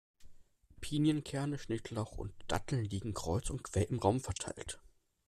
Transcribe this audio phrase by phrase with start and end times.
[0.79, 4.81] Pinienkerne, Schnittlauch und Datteln liegen kreuz und quer im Raum verteilt.